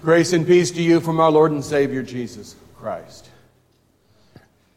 [0.00, 3.28] Grace and peace to you from our Lord and Savior Jesus Christ.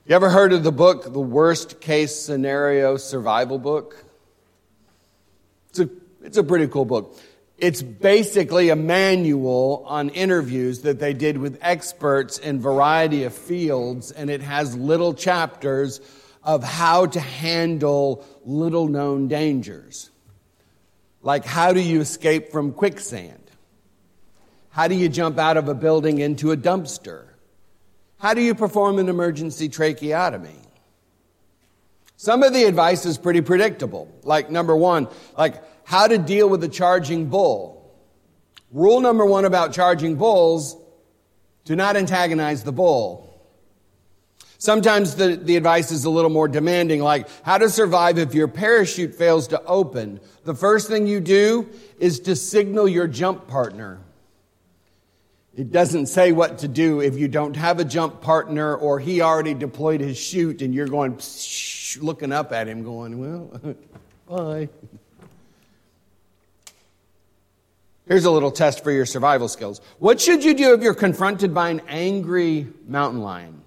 [0.07, 4.03] You ever heard of the book, The Worst Case Scenario Survival Book?
[5.69, 5.89] It's a,
[6.23, 7.19] it's a pretty cool book.
[7.59, 14.11] It's basically a manual on interviews that they did with experts in variety of fields,
[14.11, 16.01] and it has little chapters
[16.43, 20.09] of how to handle little known dangers.
[21.21, 23.40] Like how do you escape from quicksand?
[24.71, 27.25] How do you jump out of a building into a dumpster?
[28.19, 30.55] How do you perform an emergency tracheotomy?
[32.15, 34.07] Some of the advice is pretty predictable.
[34.23, 35.07] Like number one,
[35.37, 37.91] like how to deal with a charging bull.
[38.71, 40.77] Rule number one about charging bulls,
[41.65, 43.27] do not antagonize the bull.
[44.57, 48.47] Sometimes the, the advice is a little more demanding, like how to survive if your
[48.47, 50.19] parachute fails to open.
[50.43, 51.67] The first thing you do
[51.99, 53.99] is to signal your jump partner.
[55.55, 59.21] It doesn't say what to do if you don't have a jump partner or he
[59.21, 61.19] already deployed his chute and you're going
[61.99, 63.75] looking up at him going, well,
[64.29, 64.69] bye.
[68.07, 69.81] Here's a little test for your survival skills.
[69.99, 73.61] What should you do if you're confronted by an angry mountain lion?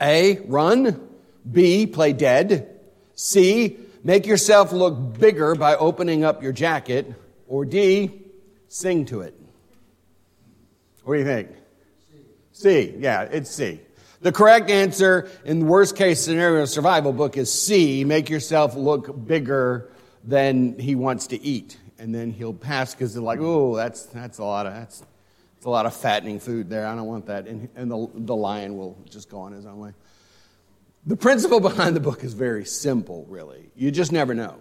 [0.00, 1.08] A, run.
[1.50, 2.80] B, play dead.
[3.14, 7.12] C, make yourself look bigger by opening up your jacket.
[7.46, 8.22] Or D,
[8.68, 9.38] sing to it.
[11.04, 11.50] What do you think?
[12.10, 12.18] C.
[12.52, 12.94] C.
[12.98, 13.80] Yeah, it's C.
[14.22, 18.04] The correct answer in the worst case scenario survival book is C.
[18.04, 19.90] Make yourself look bigger
[20.24, 21.78] than he wants to eat.
[21.98, 25.66] And then he'll pass because they're like, oh, that's, that's a lot of, that's, that's
[25.66, 26.86] a lot of fattening food there.
[26.86, 27.46] I don't want that.
[27.46, 29.92] And, and the, the lion will just go on his own way.
[31.04, 33.70] The principle behind the book is very simple, really.
[33.76, 34.56] You just never know.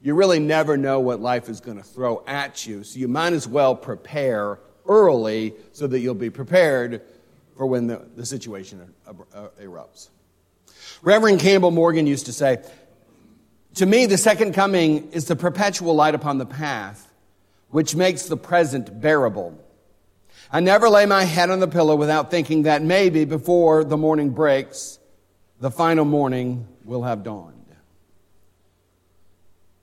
[0.00, 3.32] You really never know what life is going to throw at you, so you might
[3.32, 7.02] as well prepare early so that you'll be prepared
[7.56, 10.08] for when the, the situation er, er, uh, erupts.
[11.02, 12.62] Reverend Campbell Morgan used to say,
[13.74, 17.12] To me, the second coming is the perpetual light upon the path,
[17.70, 19.58] which makes the present bearable.
[20.50, 24.30] I never lay my head on the pillow without thinking that maybe before the morning
[24.30, 24.98] breaks,
[25.60, 27.54] the final morning will have dawned.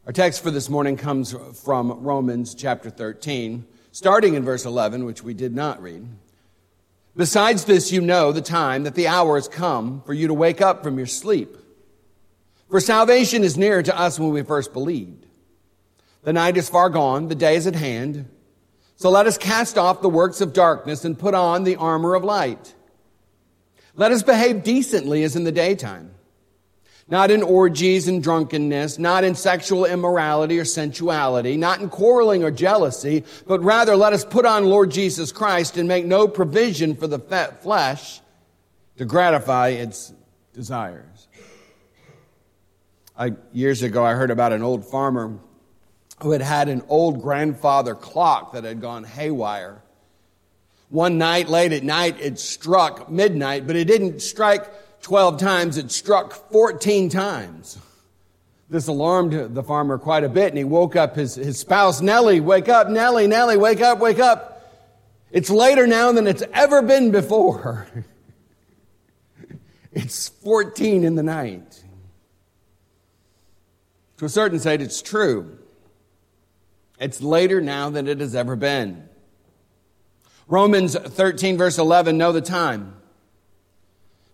[0.05, 1.33] Our text for this morning comes
[1.63, 6.05] from Romans chapter 13 starting in verse 11, which we did not read.
[7.15, 10.61] Besides this, you know the time that the hour has come for you to wake
[10.61, 11.55] up from your sleep.
[12.71, 15.27] For salvation is nearer to us when we first believed.
[16.23, 18.27] The night is far gone, the day is at hand.
[18.95, 22.23] So let us cast off the works of darkness and put on the armor of
[22.23, 22.73] light.
[23.95, 26.09] Let us behave decently as in the daytime
[27.07, 32.51] not in orgies and drunkenness, not in sexual immorality or sensuality, not in quarreling or
[32.51, 37.07] jealousy, but rather let us put on Lord Jesus Christ and make no provision for
[37.07, 37.19] the
[37.61, 38.21] flesh
[38.97, 40.13] to gratify its
[40.53, 41.27] desires.
[43.17, 45.37] I, years ago, I heard about an old farmer
[46.21, 49.81] who had had an old grandfather clock that had gone haywire.
[50.89, 54.65] One night, late at night, it struck midnight, but it didn't strike
[55.03, 57.77] 12 times, it struck 14 times.
[58.69, 62.39] This alarmed the farmer quite a bit, and he woke up his, his spouse, Nellie,
[62.39, 64.71] wake up, Nellie, Nellie, wake up, wake up.
[65.29, 67.87] It's later now than it's ever been before.
[69.91, 71.83] it's 14 in the night.
[74.17, 75.59] To a certain extent, it's true.
[76.97, 79.09] It's later now than it has ever been.
[80.47, 82.95] Romans 13, verse 11, know the time.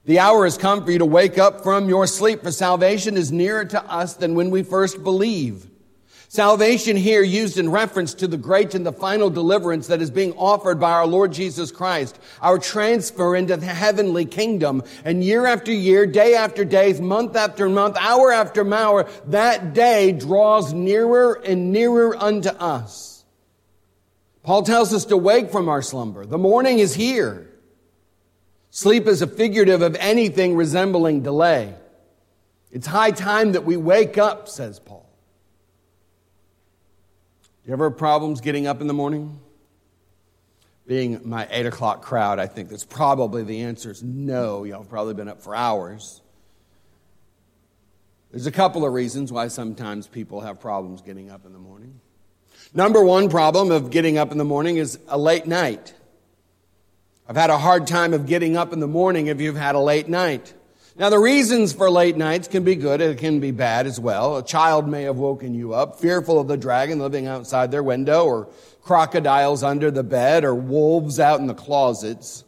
[0.05, 3.31] The hour has come for you to wake up from your sleep, for salvation is
[3.31, 5.69] nearer to us than when we first believed.
[6.31, 10.31] Salvation here used in reference to the great and the final deliverance that is being
[10.33, 14.83] offered by our Lord Jesus Christ, our transfer into the heavenly kingdom.
[15.03, 20.11] And year after year, day after day, month after month, hour after hour, that day
[20.11, 23.25] draws nearer and nearer unto us.
[24.43, 26.27] Paul tells us to wake from our slumber.
[26.27, 27.48] The morning is here.
[28.79, 31.75] Sleep is a figurative of anything resembling delay.
[32.71, 35.05] It's high time that we wake up, says Paul.
[37.41, 39.37] Do you ever have problems getting up in the morning?
[40.87, 44.63] Being my 8 o'clock crowd, I think that's probably the answer is no.
[44.63, 46.21] Y'all have probably been up for hours.
[48.31, 51.99] There's a couple of reasons why sometimes people have problems getting up in the morning.
[52.73, 55.93] Number one problem of getting up in the morning is a late night.
[57.29, 59.79] I've had a hard time of getting up in the morning if you've had a
[59.79, 60.51] late night.
[60.97, 64.37] Now, the reasons for late nights can be good, it can be bad as well.
[64.37, 68.25] A child may have woken you up, fearful of the dragon living outside their window,
[68.25, 68.49] or
[68.81, 72.43] crocodiles under the bed, or wolves out in the closets.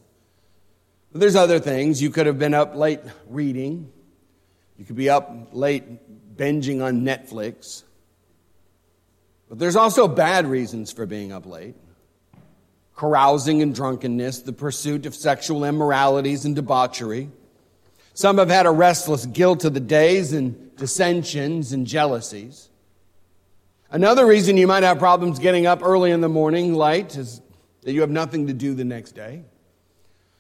[1.12, 2.02] But there's other things.
[2.02, 3.92] You could have been up late reading.
[4.80, 7.84] You could be up late binging on Netflix.
[9.48, 11.76] But there's also bad reasons for being up late
[13.02, 17.30] carousing and drunkenness, the pursuit of sexual immoralities and debauchery
[18.14, 22.70] some have had a restless guilt of the days and dissensions and jealousies.
[23.90, 27.42] Another reason you might have problems getting up early in the morning light is
[27.82, 29.44] that you have nothing to do the next day.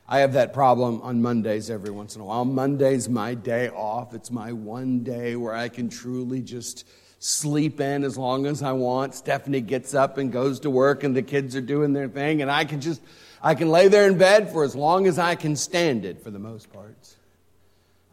[0.07, 2.43] I have that problem on Mondays every once in a while.
[2.43, 4.13] Monday's my day off.
[4.13, 6.85] It's my one day where I can truly just
[7.23, 9.13] sleep in as long as I want.
[9.13, 12.49] Stephanie gets up and goes to work and the kids are doing their thing and
[12.49, 12.99] I can just,
[13.43, 16.31] I can lay there in bed for as long as I can stand it for
[16.31, 17.15] the most part.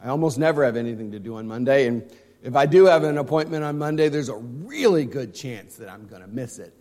[0.05, 1.87] I almost never have anything to do on Monday.
[1.87, 2.03] And
[2.43, 6.07] if I do have an appointment on Monday, there's a really good chance that I'm
[6.07, 6.75] going to miss it.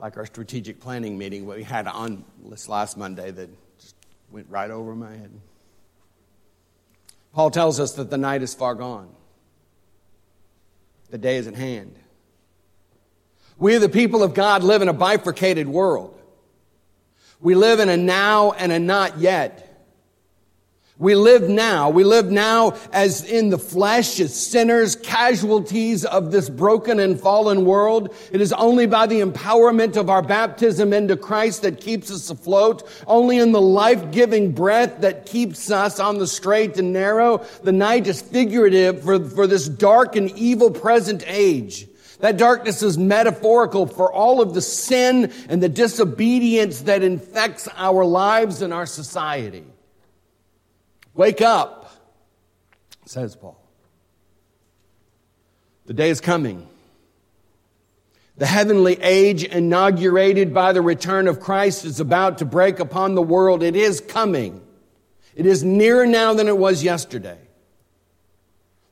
[0.00, 3.48] Like our strategic planning meeting we had on this last Monday that
[3.78, 3.94] just
[4.32, 5.30] went right over my head.
[7.32, 9.08] Paul tells us that the night is far gone,
[11.10, 11.94] the day is at hand.
[13.58, 16.20] We, the people of God, live in a bifurcated world.
[17.40, 19.67] We live in a now and a not yet.
[21.00, 21.90] We live now.
[21.90, 27.64] We live now as in the flesh, as sinners, casualties of this broken and fallen
[27.64, 28.12] world.
[28.32, 32.82] It is only by the empowerment of our baptism into Christ that keeps us afloat.
[33.06, 37.44] Only in the life-giving breath that keeps us on the straight and narrow.
[37.62, 41.86] The night is figurative for, for this dark and evil present age.
[42.18, 48.04] That darkness is metaphorical for all of the sin and the disobedience that infects our
[48.04, 49.64] lives and our society.
[51.18, 51.90] Wake up,
[53.04, 53.60] says Paul.
[55.86, 56.64] The day is coming.
[58.36, 63.22] The heavenly age inaugurated by the return of Christ is about to break upon the
[63.22, 63.64] world.
[63.64, 64.62] It is coming.
[65.34, 67.40] It is nearer now than it was yesterday.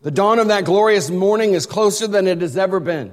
[0.03, 3.13] The dawn of that glorious morning is closer than it has ever been.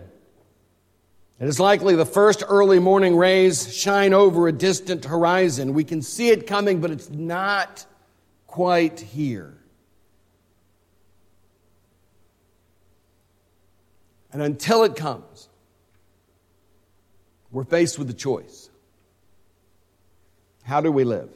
[1.40, 5.76] It is likely the first early morning rays shine over a distant horizon.
[5.76, 7.86] We can see it coming, but it's not
[8.54, 9.58] quite here.
[14.32, 15.50] And until it comes,
[17.50, 18.70] we're faced with a choice.
[20.62, 21.32] How do we live?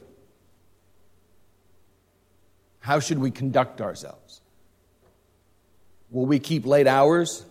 [2.78, 4.40] How should we conduct ourselves?
[6.12, 7.44] Will we keep late hours?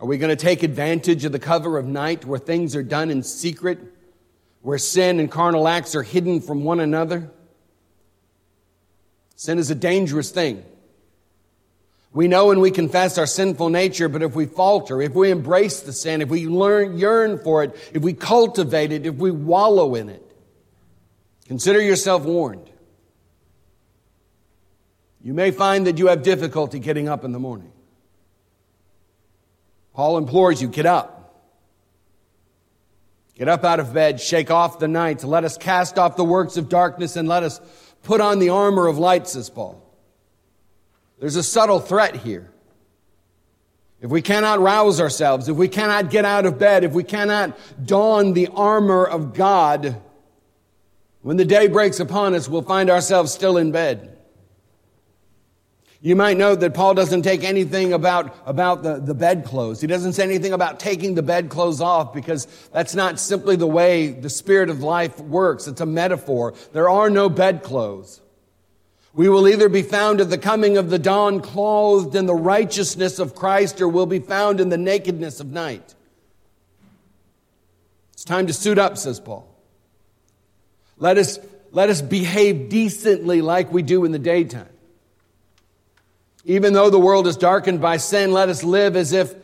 [0.00, 3.10] Are we going to take advantage of the cover of night where things are done
[3.10, 3.78] in secret,
[4.62, 7.32] where sin and carnal acts are hidden from one another?
[9.36, 10.64] Sin is a dangerous thing.
[12.12, 15.80] We know and we confess our sinful nature, but if we falter, if we embrace
[15.80, 19.94] the sin, if we learn, yearn for it, if we cultivate it, if we wallow
[19.94, 20.22] in it,
[21.46, 22.70] consider yourself warned.
[25.22, 27.70] You may find that you have difficulty getting up in the morning.
[29.92, 31.16] Paul implores you, get up.
[33.34, 36.56] Get up out of bed, shake off the night, let us cast off the works
[36.56, 37.60] of darkness and let us
[38.02, 39.82] Put on the armor of light, says Paul.
[41.18, 42.50] There's a subtle threat here.
[44.00, 47.58] If we cannot rouse ourselves, if we cannot get out of bed, if we cannot
[47.84, 50.00] don the armor of God,
[51.22, 54.15] when the day breaks upon us, we'll find ourselves still in bed.
[56.06, 59.80] You might note that Paul doesn't take anything about, about the, the bedclothes.
[59.80, 64.12] He doesn't say anything about taking the bedclothes off because that's not simply the way
[64.12, 65.66] the spirit of life works.
[65.66, 66.54] It's a metaphor.
[66.72, 68.20] There are no bedclothes.
[69.14, 73.18] We will either be found at the coming of the dawn clothed in the righteousness
[73.18, 75.96] of Christ or we'll be found in the nakedness of night.
[78.12, 79.52] It's time to suit up, says Paul.
[80.98, 81.40] Let us,
[81.72, 84.68] let us behave decently like we do in the daytime.
[86.46, 89.34] Even though the world is darkened by sin, let us live as if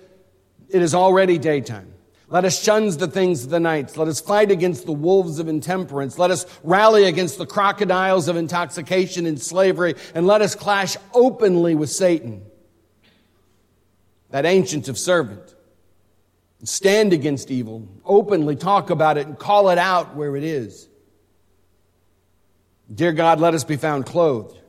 [0.68, 1.92] it is already daytime.
[2.28, 3.96] Let us shun the things of the night.
[3.96, 6.16] Let us fight against the wolves of intemperance.
[6.16, 9.96] Let us rally against the crocodiles of intoxication and slavery.
[10.14, 12.42] And let us clash openly with Satan,
[14.30, 15.56] that ancient of servant.
[16.62, 20.88] Stand against evil, openly talk about it, and call it out where it is.
[22.94, 24.61] Dear God, let us be found clothed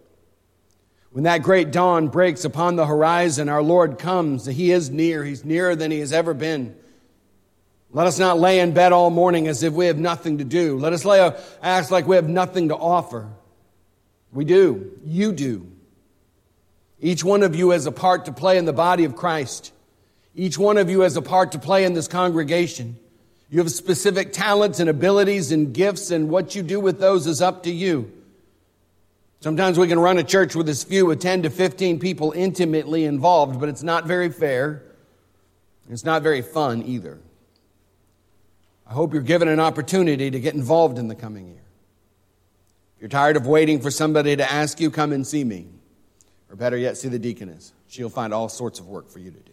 [1.13, 4.47] when that great dawn breaks upon the horizon, our Lord comes.
[4.47, 5.23] He is near.
[5.23, 6.75] He's nearer than he has ever been.
[7.91, 10.79] Let us not lay in bed all morning as if we have nothing to do.
[10.79, 13.29] Let us lay a, act like we have nothing to offer.
[14.31, 14.91] We do.
[15.05, 15.71] You do.
[16.99, 19.71] Each one of you has a part to play in the body of Christ.
[20.33, 22.97] Each one of you has a part to play in this congregation.
[23.51, 27.39] You have specific talents and abilities and gifts, and what you do with those is
[27.39, 28.11] up to you.
[29.43, 33.03] Sometimes we can run a church with as few as 10 to 15 people intimately
[33.03, 34.83] involved, but it's not very fair.
[35.89, 37.19] It's not very fun either.
[38.87, 41.65] I hope you're given an opportunity to get involved in the coming year.
[42.95, 45.67] If you're tired of waiting for somebody to ask you, come and see me.
[46.49, 47.73] Or better yet, see the deaconess.
[47.89, 49.51] She'll find all sorts of work for you to do.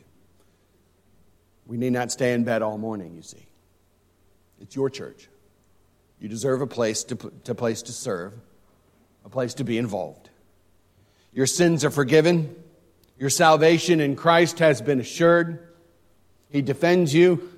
[1.67, 3.45] We need not stay in bed all morning, you see.
[4.61, 5.29] It's your church.
[6.21, 8.35] You deserve a place to, to place to serve,
[9.25, 10.31] a place to be involved.
[11.33, 12.55] Your sins are forgiven.
[13.19, 15.69] Your salvation in Christ has been assured.
[16.51, 17.49] He defends you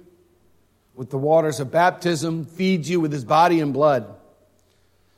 [0.95, 4.15] with the waters of baptism, feeds you with his body and blood.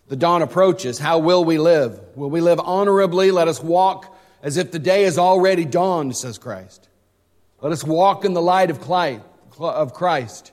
[0.08, 0.98] The dawn approaches.
[0.98, 1.98] How will we live?
[2.14, 3.30] Will we live honorably?
[3.30, 6.88] Let us walk as if the day is already dawned, says Christ.
[7.60, 10.52] Let us walk in the light of Christ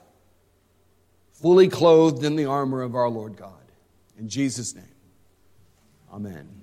[1.34, 3.52] fully clothed in the armor of our Lord God.
[4.18, 4.84] In Jesus' name,
[6.12, 6.61] amen.